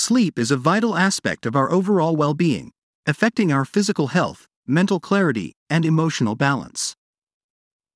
[0.00, 2.70] Sleep is a vital aspect of our overall well being,
[3.04, 6.94] affecting our physical health, mental clarity, and emotional balance.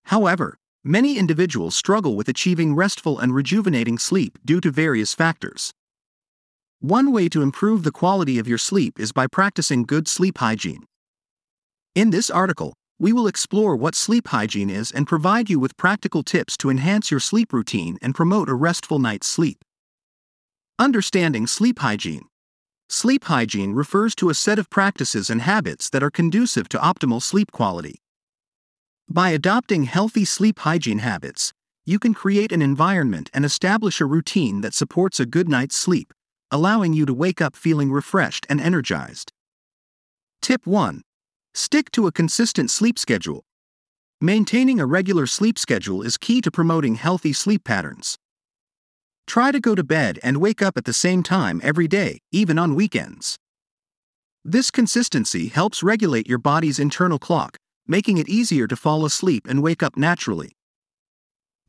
[0.07, 5.71] However, many individuals struggle with achieving restful and rejuvenating sleep due to various factors.
[6.81, 10.87] One way to improve the quality of your sleep is by practicing good sleep hygiene.
[11.95, 16.25] In this article, we will explore what sleep hygiene is and provide you with practical
[16.25, 19.65] tips to enhance your sleep routine and promote a restful night's sleep.
[20.79, 22.27] Understanding sleep hygiene.
[22.89, 27.23] Sleep hygiene refers to a set of practices and habits that are conducive to optimal
[27.23, 28.01] sleep quality.
[29.09, 31.53] By adopting healthy sleep hygiene habits,
[31.85, 36.15] you can create an environment and establish a routine that supports a good night's sleep,
[36.51, 39.33] allowing you to wake up feeling refreshed and energized.
[40.41, 41.03] Tip 1
[41.55, 43.45] Stick to a consistent sleep schedule.
[44.21, 48.19] Maintaining a regular sleep schedule is key to promoting healthy sleep patterns.
[49.33, 52.59] Try to go to bed and wake up at the same time every day, even
[52.59, 53.39] on weekends.
[54.45, 59.63] This consistency helps regulate your body's internal clock, making it easier to fall asleep and
[59.63, 60.53] wake up naturally.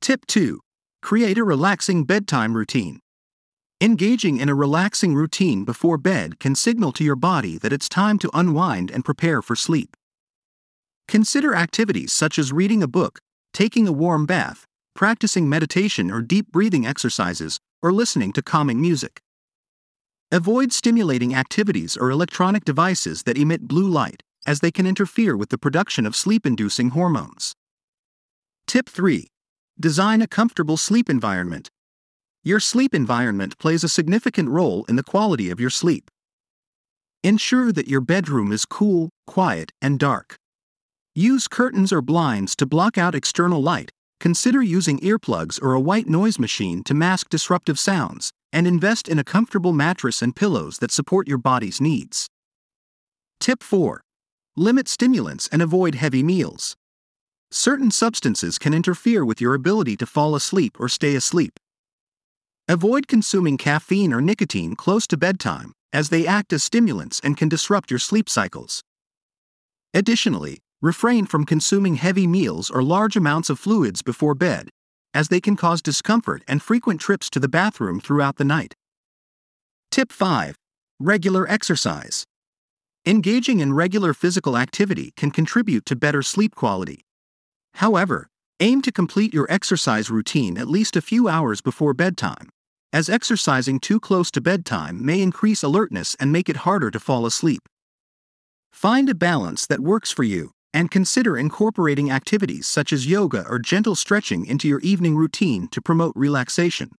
[0.02, 0.59] Tip 2
[1.02, 3.00] Create a relaxing bedtime routine.
[3.80, 8.19] Engaging in a relaxing routine before bed can signal to your body that it's time
[8.19, 9.95] to unwind and prepare for sleep.
[11.08, 13.19] Consider activities such as reading a book,
[13.53, 19.22] taking a warm bath, practicing meditation or deep breathing exercises, or listening to calming music.
[20.31, 25.50] Avoid stimulating activities or electronic devices that emit blue light, as they can interfere with
[25.50, 27.53] the production of sleep inducing hormones.
[28.67, 29.27] Tip 3
[29.80, 31.69] Design a comfortable sleep environment.
[32.44, 36.09] Your sleep environment plays a significant role in the quality of your sleep.
[37.23, 40.35] Ensure that your bedroom is cool, quiet, and dark.
[41.16, 43.91] Use curtains or blinds to block out external light.
[44.23, 49.19] Consider using earplugs or a white noise machine to mask disruptive sounds, and invest in
[49.19, 52.29] a comfortable mattress and pillows that support your body's needs.
[53.41, 54.01] Tip 4
[54.55, 56.77] Limit stimulants and avoid heavy meals.
[57.51, 61.59] Certain substances can interfere with your ability to fall asleep or stay asleep.
[62.69, 67.50] Avoid consuming caffeine or nicotine close to bedtime, as they act as stimulants and can
[67.50, 68.83] disrupt your sleep cycles.
[69.94, 74.69] Additionally, refrain from consuming heavy meals or large amounts of fluids before bed,
[75.16, 78.75] as they can cause discomfort and frequent trips to the bathroom throughout the night.
[79.89, 80.55] Tip 5
[80.99, 82.25] Regular exercise.
[83.03, 87.01] Engaging in regular physical activity can contribute to better sleep quality.
[87.73, 88.27] However,
[88.59, 92.50] Aim to complete your exercise routine at least a few hours before bedtime,
[92.94, 97.25] as exercising too close to bedtime may increase alertness and make it harder to fall
[97.25, 97.67] asleep.
[98.71, 103.59] Find a balance that works for you, and consider incorporating activities such as yoga or
[103.59, 106.91] gentle stretching into your evening routine to promote relaxation.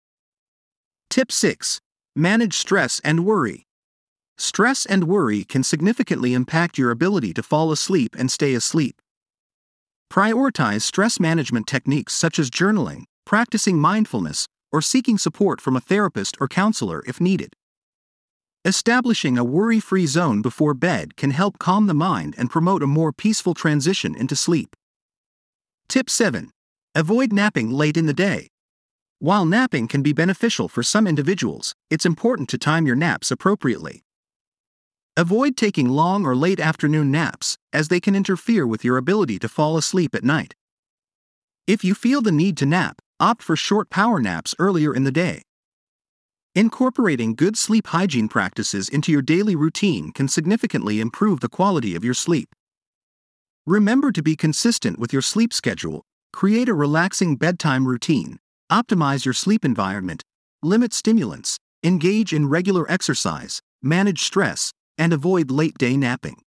[1.10, 1.80] Tip 6
[2.16, 3.66] Manage stress and worry.
[4.38, 9.02] Stress and worry can significantly impact your ability to fall asleep and stay asleep.
[10.12, 16.38] Prioritize stress management techniques such as journaling, practicing mindfulness, or seeking support from a therapist
[16.40, 17.54] or counselor if needed.
[18.66, 22.88] Establishing a worry free zone before bed can help calm the mind and promote a
[22.88, 24.74] more peaceful transition into sleep.
[25.90, 26.50] Tip 7
[26.96, 28.48] Avoid napping late in the day.
[29.20, 34.06] While napping can be beneficial for some individuals, it's important to time your naps appropriately.
[35.18, 39.50] Avoid taking long or late afternoon naps, as they can interfere with your ability to
[39.50, 40.56] fall asleep at night.
[41.68, 45.12] If you feel the need to nap, opt for short power naps earlier in the
[45.12, 45.42] day.
[46.56, 52.04] Incorporating good sleep hygiene practices into your daily routine can significantly improve the quality of
[52.04, 52.54] your sleep.
[53.66, 58.38] Remember to be consistent with your sleep schedule, create a relaxing bedtime routine,
[58.72, 60.22] optimize your sleep environment,
[60.62, 66.38] limit stimulants, engage in regular exercise, manage stress, and avoid late day napping.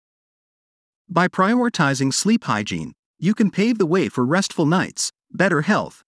[1.08, 6.04] By prioritizing sleep hygiene, you can pave the way for restful nights, better health,